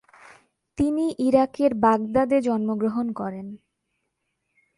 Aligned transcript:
তিনি 0.77 1.05
ইরাকের 1.19 1.71
বাগদাদে 1.75 2.37
জন্মগ্রহণ 2.41 3.07
করেন। 3.11 3.47